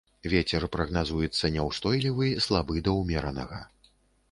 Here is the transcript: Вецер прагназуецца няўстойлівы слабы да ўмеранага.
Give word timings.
Вецер 0.33 0.63
прагназуецца 0.75 1.51
няўстойлівы 1.57 2.33
слабы 2.47 2.85
да 2.91 2.97
ўмеранага. 3.01 3.63